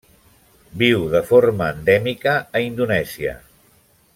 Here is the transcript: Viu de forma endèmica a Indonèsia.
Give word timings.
Viu 0.83 1.03
de 1.11 1.21
forma 1.27 1.67
endèmica 1.75 2.33
a 2.59 2.63
Indonèsia. 2.71 3.37